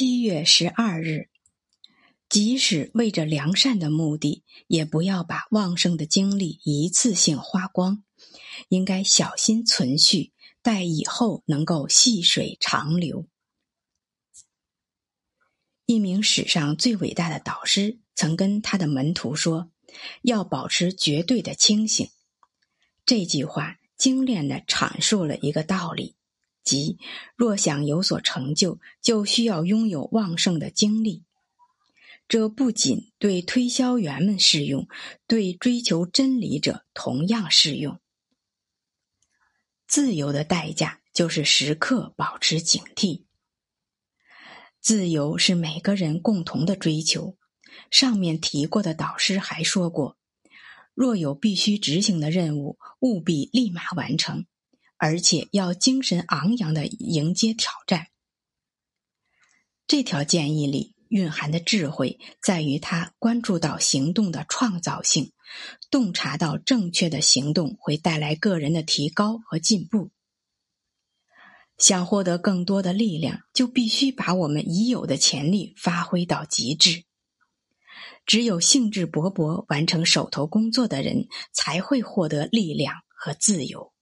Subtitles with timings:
[0.00, 1.28] 七月十二日，
[2.30, 8.02] 即使为着良善的目的，也不要把旺盛的精力一次性花光，
[8.70, 10.32] 应该小心存续，
[10.62, 13.28] 待以后能够细水长流。
[15.84, 19.70] 一名史上最伟大的导师曾跟他的门徒说
[20.24, 22.08] ：“要保持绝对的清醒。”
[23.04, 26.16] 这句话精炼的阐述了一个道理。
[26.62, 26.98] 即
[27.36, 31.24] 若想有所成就，就需要拥有旺盛的精力。
[32.28, 34.86] 这不仅对推销员们适用，
[35.26, 37.98] 对追求真理者同样适用。
[39.88, 43.24] 自由的代价就是时刻保持警惕。
[44.80, 47.36] 自由是每个人共同的追求。
[47.90, 50.16] 上面提过的导师还说过：
[50.94, 54.46] 若有必须执行的任务，务必立马完成。
[55.00, 58.08] 而且要精神昂扬的迎接挑战。
[59.86, 65.32] 这条建议里蕴含的智慧，在于他关注到行动的创造性，
[65.90, 70.10] 洞察到正确的行动会带来个人的提高和进步。
[71.78, 77.04] 想获得更多的力量，就必须把我们已有的潜力发挥到极致。
[78.26, 83.94] 只有兴致勃勃完成手头工作的人，才会获得力量和自由。